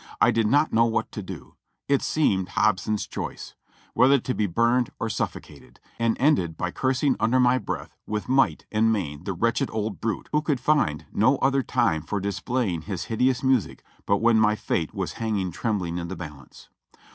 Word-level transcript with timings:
I 0.19 0.31
did 0.31 0.47
not 0.47 0.73
know 0.73 0.85
what 0.85 1.11
to 1.11 1.21
do. 1.21 1.53
It 1.87 2.01
seemed 2.01 2.49
Hobson's 2.49 3.05
choice, 3.05 3.53
whether 3.93 4.17
to 4.19 4.33
be 4.33 4.47
burned 4.47 4.89
or 4.99 5.09
suffocated, 5.11 5.79
and 5.99 6.17
ended 6.19 6.57
by 6.57 6.71
cursing 6.71 7.15
under 7.19 7.39
my 7.39 7.59
breath 7.59 7.95
with 8.07 8.27
might 8.27 8.65
and 8.71 8.91
main 8.91 9.25
the 9.25 9.33
wretched 9.33 9.69
old 9.71 10.01
brute 10.01 10.27
who 10.31 10.41
could 10.41 10.59
find 10.59 11.05
no 11.13 11.37
other 11.37 11.61
time 11.61 12.01
for 12.01 12.19
displaying 12.19 12.81
his 12.81 13.03
hideous 13.13 13.43
music 13.43 13.83
but 14.07 14.17
when 14.17 14.39
my 14.39 14.55
fate 14.55 14.91
was 14.91 15.13
hanging 15.21 15.51
trembling 15.51 15.99
in 15.99 16.07
the 16.07 16.15
balance. 16.15 16.69